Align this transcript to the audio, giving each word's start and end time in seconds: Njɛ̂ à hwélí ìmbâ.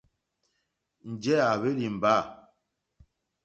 Njɛ̂ 1.11 1.37
à 1.49 1.51
hwélí 1.59 1.83
ìmbâ. 1.89 2.13